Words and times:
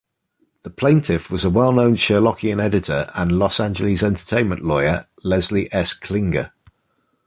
The 0.63 0.71
plaintiff 0.71 1.29
was 1.29 1.45
well-known 1.45 1.93
Sherlockian 1.93 2.59
editor, 2.59 3.11
and 3.13 3.31
Los 3.33 3.59
Angeles 3.59 4.01
entertainment 4.01 4.63
lawyer, 4.63 5.05
Leslie 5.23 5.71
S. 5.71 5.93
Klinger. 5.93 6.51